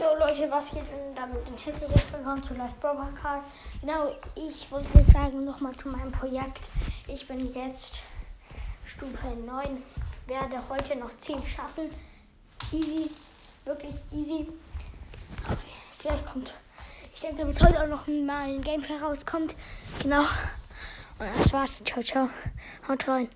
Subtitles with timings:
[0.00, 3.48] Jo Leute, was geht denn damit ein herzliches Willkommen zu Live Broadcast.
[3.80, 6.60] Genau, ich wollte jetzt sagen nochmal zu meinem Projekt.
[7.08, 8.02] Ich bin jetzt
[8.86, 9.82] Stufe 9,
[10.28, 11.88] werde heute noch 10 schaffen.
[12.70, 13.10] Easy,
[13.64, 14.46] wirklich easy.
[15.98, 16.54] Vielleicht kommt,
[17.12, 19.56] ich denke, damit heute auch noch mal ein Gameplay rauskommt.
[20.00, 20.20] Genau.
[21.18, 21.82] Und das war's.
[21.84, 22.30] Ciao, ciao.
[22.86, 23.28] Haut rein.